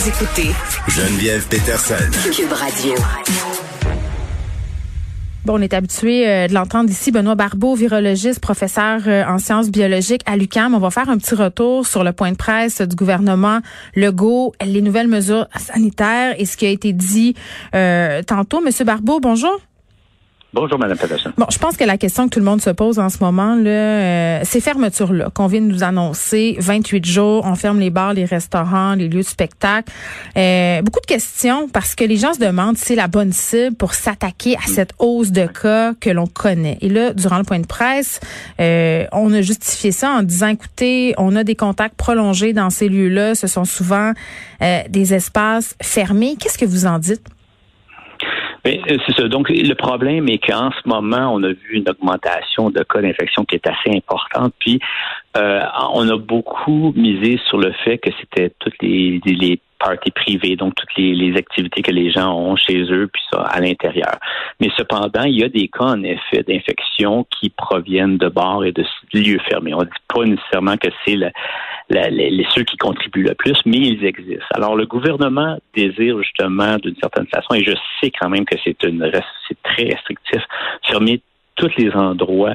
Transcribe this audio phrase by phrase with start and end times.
[0.00, 0.50] Vous écoutez
[0.88, 1.94] Geneviève Peterson.
[2.34, 2.94] Cube Radio.
[5.44, 7.10] Bon, on est habitué euh, de l'entendre ici.
[7.10, 10.74] Benoît Barbeau, virologiste, professeur euh, en sciences biologiques à l'UQAM.
[10.74, 13.60] On va faire un petit retour sur le point de presse du gouvernement
[13.94, 17.34] Legault, les nouvelles mesures sanitaires et ce qui a été dit
[17.74, 18.62] euh, tantôt.
[18.62, 19.60] Monsieur Barbeau, bonjour.
[20.52, 21.30] Bonjour, Mme Peterson.
[21.38, 23.54] Bon, je pense que la question que tout le monde se pose en ce moment,
[23.54, 28.14] là, euh, ces fermetures-là qu'on vient de nous annoncer, 28 jours, on ferme les bars,
[28.14, 29.92] les restaurants, les lieux de spectacle.
[30.36, 33.76] Euh, beaucoup de questions parce que les gens se demandent si c'est la bonne cible
[33.76, 36.78] pour s'attaquer à cette hausse de cas que l'on connaît.
[36.80, 38.18] Et là, durant le point de presse,
[38.60, 42.88] euh, on a justifié ça en disant, écoutez, on a des contacts prolongés dans ces
[42.88, 43.36] lieux-là.
[43.36, 44.14] Ce sont souvent
[44.62, 46.34] euh, des espaces fermés.
[46.40, 47.22] Qu'est-ce que vous en dites?
[48.66, 49.28] Euh, c'est ça.
[49.28, 53.44] Donc, le problème est qu'en ce moment, on a vu une augmentation de cas d'infection
[53.44, 54.52] qui est assez importante.
[54.58, 54.80] Puis,
[55.36, 55.62] euh,
[55.94, 60.74] on a beaucoup misé sur le fait que c'était toutes les, les parties privées, donc
[60.74, 64.18] toutes les, les, activités que les gens ont chez eux, puis ça à l'intérieur.
[64.60, 68.72] Mais cependant, il y a des cas en effet d'infection qui proviennent de bars et
[68.72, 69.74] de lieux fermés.
[69.74, 71.30] On ne dit pas nécessairement que c'est le,
[71.90, 74.44] les, ceux qui contribuent le plus, mais ils existent.
[74.54, 78.82] Alors, le gouvernement désire justement, d'une certaine façon, et je sais quand même que c'est
[78.84, 79.10] une
[79.48, 80.42] c'est très restrictif,
[80.86, 81.20] fermer
[81.56, 82.54] tous les endroits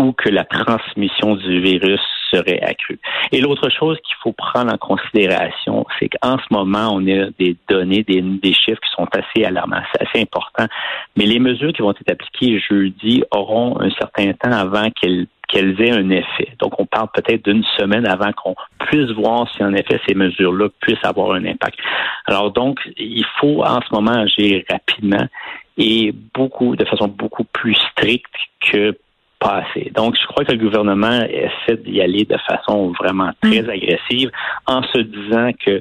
[0.00, 2.00] où que la transmission du virus
[2.32, 2.98] serait accrue.
[3.32, 7.56] Et l'autre chose qu'il faut prendre en considération, c'est qu'en ce moment, on a des
[7.68, 10.66] données, des, des chiffres qui sont assez alarmants, c'est assez important.
[11.16, 15.80] Mais les mesures qui vont être appliquées jeudi auront un certain temps avant qu'elles qu'elles
[15.80, 16.52] aient un effet.
[16.60, 18.54] Donc, on parle peut-être d'une semaine avant qu'on
[18.86, 21.76] puisse voir si en effet ces mesures-là puissent avoir un impact.
[22.26, 25.26] Alors donc, il faut en ce moment agir rapidement
[25.76, 28.96] et beaucoup, de façon beaucoup plus stricte que
[29.40, 29.90] passé.
[29.94, 33.70] Donc, je crois que le gouvernement essaie d'y aller de façon vraiment très mm.
[33.70, 34.30] agressive
[34.66, 35.80] en se disant que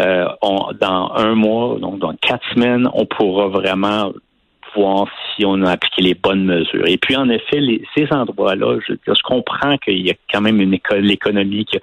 [0.00, 4.12] euh, on, dans un mois, donc dans quatre semaines, on pourra vraiment
[4.76, 6.86] voir si on a appliqué les bonnes mesures.
[6.86, 10.60] Et puis, en effet, les, ces endroits-là, je, je, comprends qu'il y a quand même
[10.60, 11.78] une école, l'économie, que,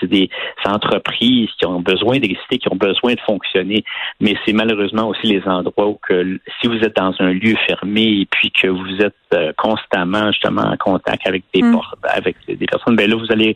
[0.00, 0.28] c'est des
[0.64, 3.84] entreprises qui ont besoin d'exister, qui ont besoin de fonctionner,
[4.20, 8.02] mais c'est malheureusement aussi les endroits où que si vous êtes dans un lieu fermé
[8.02, 11.80] et puis que vous êtes euh, constamment justement en contact avec des mm.
[12.04, 13.54] avec des personnes, ben là vous allez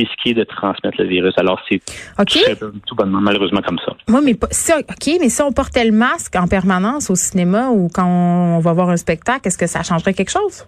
[0.00, 1.34] risquer de transmettre le virus.
[1.36, 1.80] Alors c'est
[2.86, 3.92] tout bonnement malheureusement comme ça.
[4.08, 7.88] Oui, mais ça, ok, mais si on portait le masque en permanence au cinéma ou
[7.92, 10.66] quand on va voir un spectacle, est-ce que ça changerait quelque chose?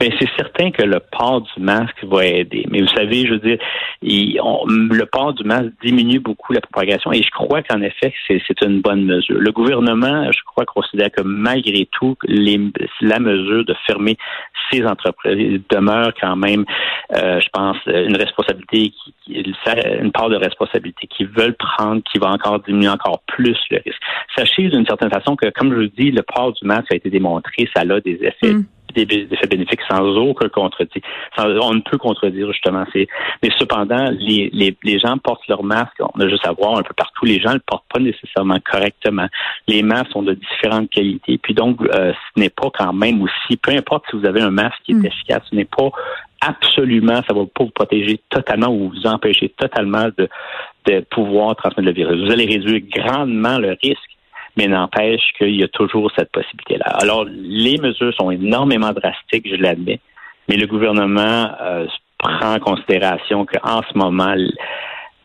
[0.00, 2.66] Bien, c'est certain que le port du masque va aider.
[2.70, 3.58] Mais vous savez, je veux dire,
[4.02, 8.80] le port du masque diminue beaucoup la propagation et je crois qu'en effet, c'est une
[8.80, 9.38] bonne mesure.
[9.38, 14.16] Le gouvernement, je crois, considère que malgré tout, la mesure de fermer
[14.70, 16.64] ces entreprises demeure quand même,
[17.16, 22.28] euh, je pense, une responsabilité, qui, une part de responsabilité qu'ils veulent prendre, qui va
[22.28, 24.00] encore diminuer encore plus le risque.
[24.36, 27.10] Sachez d'une certaine façon que, comme je vous dis, le port du masque a été
[27.10, 28.52] démontré, ça a des effets.
[28.52, 31.02] Mm des effets bénéfiques sans aucun contredit.
[31.36, 32.84] on ne peut contredire justement.
[32.94, 36.00] mais cependant, les, les, les, gens portent leur masque.
[36.14, 37.24] On a juste à voir un peu partout.
[37.24, 39.26] Les gens ne le portent pas nécessairement correctement.
[39.66, 41.38] Les masques sont de différentes qualités.
[41.38, 44.50] Puis donc, euh, ce n'est pas quand même aussi, peu importe si vous avez un
[44.50, 45.06] masque qui est mm.
[45.06, 45.90] efficace, ce n'est pas
[46.40, 50.28] absolument, ça va pas vous protéger totalement ou vous empêcher totalement de,
[50.86, 52.24] de pouvoir transmettre le virus.
[52.24, 54.17] Vous allez réduire grandement le risque
[54.58, 56.86] mais n'empêche qu'il y a toujours cette possibilité-là.
[57.00, 60.00] Alors, les mesures sont énormément drastiques, je l'admets,
[60.48, 61.86] mais le gouvernement euh,
[62.18, 64.34] prend en considération qu'en ce moment,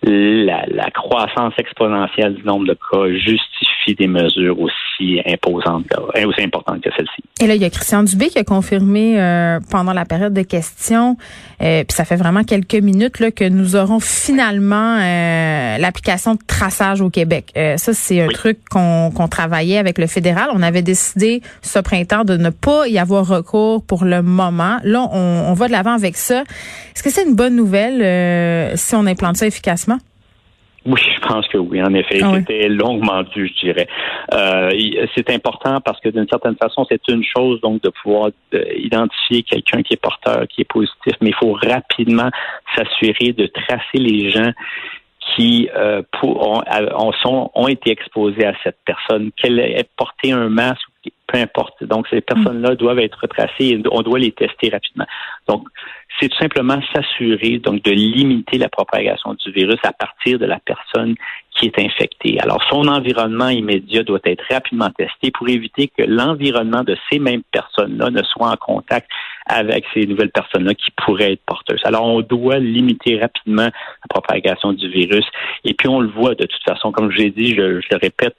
[0.03, 5.85] la, croissance exponentielle du nombre de cas justifie des mesures aussi imposantes,
[6.25, 7.23] aussi importantes que celle-ci.
[7.43, 10.43] Et là, il y a Christian Dubé qui a confirmé euh, pendant la période de
[10.43, 11.17] questions,
[11.61, 16.39] euh, puis ça fait vraiment quelques minutes là, que nous aurons finalement euh, l'application de
[16.47, 17.51] traçage au Québec.
[17.57, 20.51] Euh, ça, c'est un truc qu'on travaillait avec le fédéral.
[20.53, 24.77] On avait décidé ce printemps de ne pas y avoir recours pour le moment.
[24.85, 26.43] Là, on, on va de l'avant avec ça.
[26.95, 29.97] Est-ce que c'est une bonne nouvelle si on implante ça efficacement?
[30.85, 32.19] Oui, je pense que oui, en effet.
[32.21, 33.87] Ah C'était longuement dû, je dirais.
[34.33, 34.69] Euh,
[35.15, 38.31] c'est important parce que d'une certaine façon, c'est une chose donc de pouvoir
[38.75, 42.29] identifier quelqu'un qui est porteur, qui est positif, mais il faut rapidement
[42.75, 44.51] s'assurer de tracer les gens
[45.35, 50.49] qui euh, pour, ont, sont, ont été exposés à cette personne, qu'elle ait porté un
[50.49, 50.83] masque,
[51.27, 51.83] peu importe.
[51.83, 55.05] Donc, ces personnes-là doivent être retracées et on doit les tester rapidement.
[55.47, 55.67] Donc,
[56.19, 60.59] c'est tout simplement s'assurer donc de limiter la propagation du virus à partir de la
[60.59, 61.15] personne
[61.55, 62.39] qui est infectée.
[62.39, 67.43] Alors, son environnement immédiat doit être rapidement testé pour éviter que l'environnement de ces mêmes
[67.51, 69.07] personnes-là ne soit en contact
[69.47, 71.81] avec ces nouvelles personnes-là qui pourraient être porteuses.
[71.83, 75.25] Alors, on doit limiter rapidement la propagation du virus.
[75.63, 77.97] Et puis, on le voit de toute façon, comme je l'ai dit, je, je le
[78.01, 78.35] répète,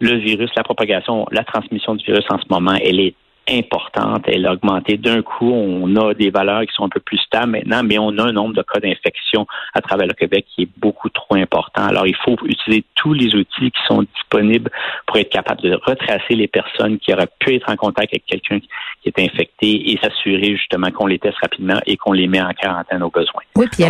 [0.00, 3.14] le virus, la propagation, la transmission du virus en ce moment, elle est
[3.48, 4.24] importante.
[4.26, 5.50] Elle a augmenté d'un coup.
[5.52, 8.32] On a des valeurs qui sont un peu plus stables maintenant, mais on a un
[8.32, 11.84] nombre de cas d'infection à travers le Québec qui est beaucoup trop important.
[11.84, 14.70] Alors, il faut utiliser tous les outils qui sont disponibles
[15.06, 18.60] pour être capable de retracer les personnes qui auraient pu être en contact avec quelqu'un
[18.60, 22.50] qui est infecté et s'assurer justement qu'on les teste rapidement et qu'on les met en
[22.50, 23.42] quarantaine au besoin.
[23.56, 23.84] Oui, puis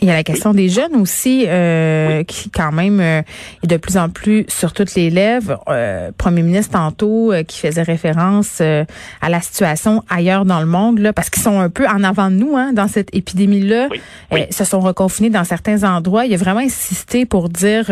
[0.00, 3.22] Il y a la question des jeunes aussi, euh, qui quand même euh,
[3.62, 5.62] est de plus en plus sur toutes les lèvres.
[5.68, 10.98] Euh, Premier ministre tantôt euh, qui faisait référence à la situation ailleurs dans le monde,
[10.98, 13.88] là, parce qu'ils sont un peu en avant de nous hein, dans cette épidémie-là.
[14.50, 16.26] se sont reconfinés dans certains endroits.
[16.26, 17.86] Il a vraiment insisté pour dire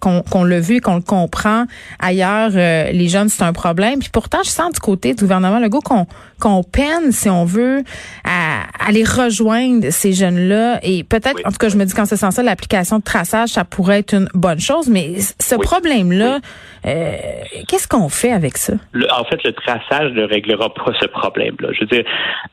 [0.00, 1.64] qu'on l'a vu et qu'on le comprend.
[1.98, 3.98] Ailleurs, les jeunes, c'est un problème.
[3.98, 6.06] Puis pourtant, je sens du côté du gouvernement Legault qu'on
[6.44, 7.82] qu'on peine, si on veut,
[8.24, 10.78] à, les rejoindre, ces jeunes-là.
[10.82, 13.64] Et peut-être, en tout cas, je me dis qu'en ce sens-là, l'application de traçage, ça
[13.64, 16.40] pourrait être une bonne chose, mais ce problème-là,
[16.86, 17.12] euh,
[17.66, 18.74] qu'est-ce qu'on fait avec ça?
[18.74, 21.68] en fait, le traçage ne réglera pas ce problème-là.
[21.72, 22.04] Je veux dire,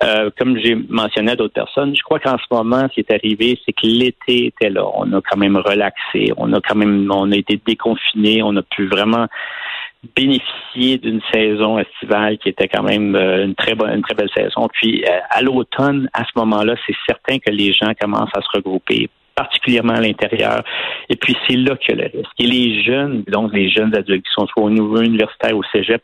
[0.04, 3.14] euh, comme j'ai mentionné à d'autres personnes, je crois qu'en ce moment, ce qui est
[3.14, 4.86] arrivé, c'est que l'été était là.
[4.94, 8.62] On a quand même relaxé, on a quand même, on a été déconfiné, on a
[8.62, 9.28] pu vraiment
[10.16, 14.32] bénéficier d'une saison estivale qui était quand même euh, une très bonne, une très belle
[14.36, 14.68] saison.
[14.74, 19.10] Puis à l'automne, à ce moment-là, c'est certain que les gens commencent à se regrouper
[19.36, 20.64] particulièrement à l'intérieur.
[21.10, 22.32] Et puis, c'est là a le risque.
[22.40, 25.64] Et les jeunes, donc les jeunes adultes qui sont soit au niveau universitaire ou au
[25.72, 26.02] cégep,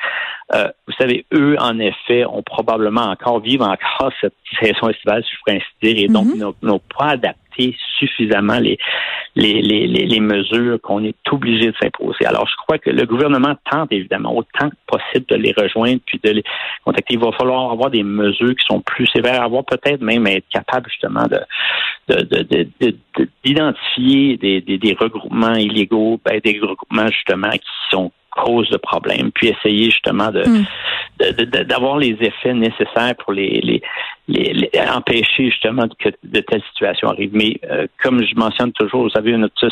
[0.56, 5.32] euh, vous savez, eux, en effet, ont probablement encore, vivent encore cette saison estivale, si
[5.32, 6.54] je pourrais ainsi dire, et donc mm-hmm.
[6.64, 7.47] n'ont pas adapté
[8.00, 8.78] suffisamment les,
[9.36, 12.26] les, les, les mesures qu'on est obligé de s'imposer.
[12.26, 16.20] Alors, je crois que le gouvernement tente évidemment autant que possible de les rejoindre puis
[16.24, 16.44] de les
[16.84, 17.16] contacter.
[17.16, 20.90] Il va falloir avoir des mesures qui sont plus sévères, avoir peut-être même être capable
[20.90, 21.40] justement de
[23.44, 29.32] d'identifier des, des, des, regroupements illégaux, ben, des regroupements justement qui sont cause de problème,
[29.32, 31.66] puis essayer justement de hmm.
[31.66, 33.82] d'avoir les effets nécessaires pour les, les,
[34.28, 37.34] les, empêcher justement que de telles situations arrivent.
[37.36, 39.70] Mais euh, comme je mentionne toujours, vous savez, notre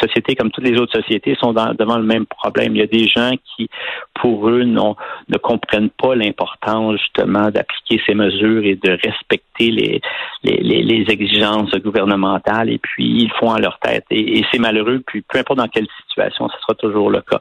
[0.00, 2.74] société, comme toutes les autres sociétés, sont devant le même problème.
[2.74, 3.68] Il y a des gens qui,
[4.14, 10.00] pour eux, ne comprennent pas l'importance justement d'appliquer ces mesures et de respecter les,
[10.42, 14.04] les, les, exigences gouvernementales et puis ils font à leur tête.
[14.10, 17.40] Et, et c'est malheureux, puis peu importe dans quelle situation, ce sera toujours le cas.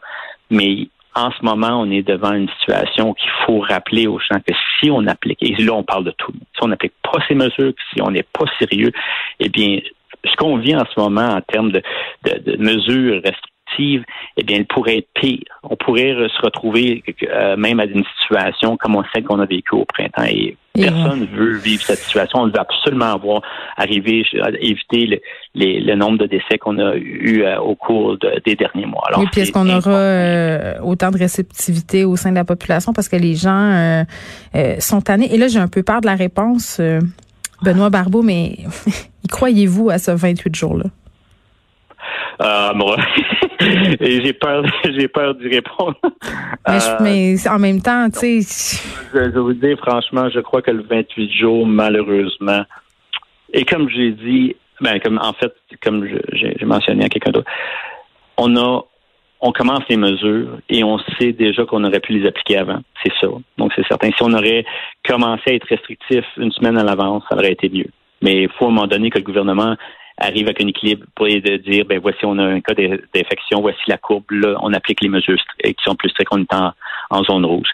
[0.50, 4.54] Mais en ce moment, on est devant une situation qu'il faut rappeler aux gens que
[4.80, 7.74] si on applique, et là on parle de tout, si on n'applique pas ces mesures,
[7.94, 8.92] si on n'est pas sérieux,
[9.40, 9.80] eh bien,
[10.24, 11.82] ce qu'on vit en ce moment en termes de,
[12.26, 14.04] de, de mesures restrictives,
[14.38, 15.44] eh bien, elle pourrait être pire.
[15.64, 19.76] On pourrait se retrouver euh, même à une situation comme on sait qu'on a vécu
[19.76, 20.26] au printemps.
[20.26, 22.40] Et Personne ne veut vivre cette situation.
[22.40, 23.42] On veut absolument avoir
[23.78, 25.22] arrivé à éviter
[25.56, 29.04] le, nombre de décès qu'on a eu euh, au cours des derniers mois.
[29.08, 32.94] Alors, oui, puis est-ce qu'on aura euh, autant de réceptivité au sein de la population
[32.94, 34.06] parce que les gens
[34.56, 35.34] euh, sont tannés?
[35.34, 36.82] Et là, j'ai un peu peur de la réponse,
[37.62, 38.58] Benoît Barbeau, mais
[39.24, 40.86] y croyez-vous à ce 28 jours-là?
[42.42, 42.96] Euh, moi,
[44.00, 45.96] j'ai peur, j'ai peur d'y répondre.
[47.02, 48.82] Mais, euh, en même temps, tu sais.
[49.14, 52.64] Je vais vous dire, franchement, je crois que le 28 jours, malheureusement,
[53.54, 55.54] et comme j'ai dit, ben, comme, en fait,
[55.84, 57.50] comme j'ai mentionné à quelqu'un d'autre,
[58.38, 58.86] on a,
[59.42, 62.80] on commence les mesures et on sait déjà qu'on aurait pu les appliquer avant.
[63.04, 63.28] C'est ça.
[63.58, 64.10] Donc, c'est certain.
[64.16, 64.66] Si on aurait
[65.06, 67.90] commencé à être restrictif une semaine à l'avance, ça aurait été mieux.
[68.22, 69.76] Mais il faut à un moment donné que le gouvernement
[70.20, 73.98] arrive avec un équilibre pour dire, ben voici, on a un cas d'infection, voici la
[73.98, 77.70] courbe, là, on applique les mesures qui sont plus strictes, on est en, zone rouge.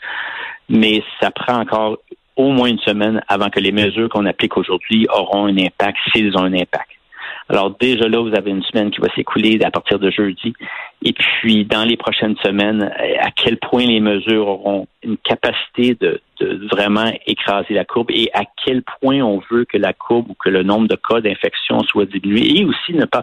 [0.69, 1.97] Mais ça prend encore
[2.35, 6.35] au moins une semaine avant que les mesures qu'on applique aujourd'hui auront un impact, s'ils
[6.37, 6.94] ont un impact.
[7.49, 10.53] Alors déjà là, vous avez une semaine qui va s'écouler à partir de jeudi.
[11.03, 16.19] Et puis, dans les prochaines semaines, à quel point les mesures auront une capacité de,
[16.39, 20.33] de vraiment écraser la courbe et à quel point on veut que la courbe ou
[20.33, 22.59] que le nombre de cas d'infection soit diminué.
[22.59, 23.21] Et aussi, ne pas,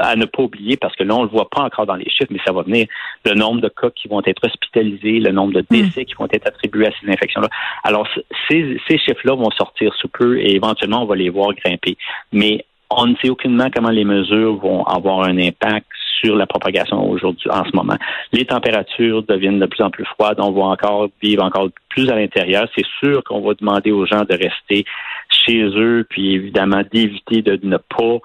[0.00, 2.08] à ne pas oublier, parce que là, on ne le voit pas encore dans les
[2.08, 2.86] chiffres, mais ça va venir,
[3.24, 5.82] le nombre de cas qui vont être hospitalisés, le nombre de hmm.
[5.82, 7.48] décès qui vont être attribués à ces infections-là.
[7.82, 8.06] Alors,
[8.48, 11.96] ces, ces chiffres-là vont sortir sous peu et éventuellement, on va les voir grimper.
[12.32, 15.86] Mais on ne sait aucunement comment les mesures vont avoir un impact
[16.20, 17.96] sur la propagation aujourd'hui, en ce moment.
[18.32, 20.38] Les températures deviennent de plus en plus froides.
[20.40, 22.68] On va encore vivre encore plus à l'intérieur.
[22.76, 24.84] C'est sûr qu'on va demander aux gens de rester
[25.28, 28.18] chez eux, puis évidemment d'éviter de ne pas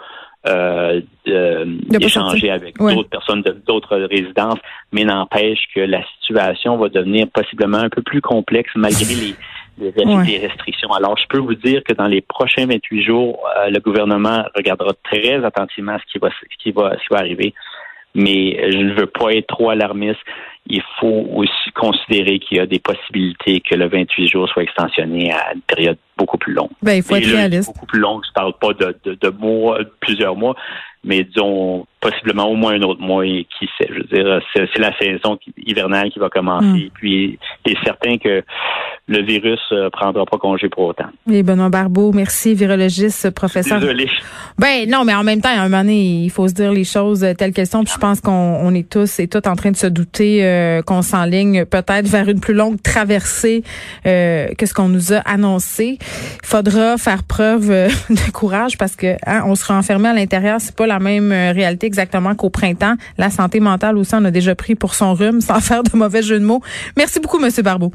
[0.47, 4.57] euh, d'échanger avec d'autres personnes d'autres résidences,
[4.91, 9.35] mais n'empêche que la situation va devenir possiblement un peu plus complexe malgré les,
[9.77, 10.91] les, restrictions.
[10.93, 14.93] Alors, je peux vous dire que dans les prochains 28 jours, euh, le gouvernement regardera
[15.03, 17.53] très attentivement ce qui va, ce qui va, ce qui va arriver
[18.13, 20.19] mais je ne veux pas être trop alarmiste.
[20.67, 25.31] Il faut aussi considérer qu'il y a des possibilités que le 28 jours soit extensionné
[25.31, 26.69] à une période beaucoup plus longue.
[26.81, 27.73] Ben, il faut être réaliste.
[27.73, 30.55] Beaucoup plus longue, je parle pas de, de, de mois, plusieurs mois,
[31.03, 33.87] mais disons possiblement au moins un autre mois et qui sait.
[33.89, 36.65] Je veux dire, c'est la saison hivernale qui va commencer.
[36.65, 36.89] Hmm.
[36.95, 38.43] Puis, il est certain que
[39.07, 41.09] le virus ne euh, prendra pas congé pour autant.
[41.27, 43.79] Oui, Benoît Barbeau, merci, virologiste, professeur.
[43.79, 44.07] Désolé.
[44.57, 46.83] Ben non, mais en même temps, à un moment donné, il faut se dire les
[46.83, 47.83] choses telles qu'elles sont.
[47.83, 51.01] Puis je pense qu'on est tous et toutes en train de se douter euh, qu'on
[51.01, 53.63] s'enligne peut-être vers une plus longue traversée
[54.05, 55.97] euh, que ce qu'on nous a annoncé.
[56.01, 57.67] Il faudra faire preuve
[58.09, 61.87] de courage parce que hein, on sera enfermé à l'intérieur, c'est pas la même réalité
[61.87, 62.95] exactement qu'au printemps.
[63.17, 66.21] La santé mentale aussi, on a déjà pris pour son rhume, sans faire de mauvais
[66.21, 66.61] jeu de mots.
[66.97, 67.91] Merci beaucoup, Monsieur Barbeau.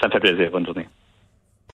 [0.00, 0.50] Ça me fait plaisir.
[0.52, 0.86] Bonne journée.